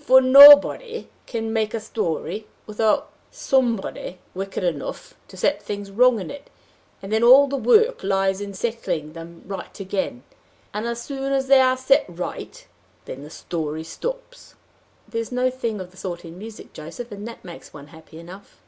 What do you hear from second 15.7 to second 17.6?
of the sort in music, Joseph, and that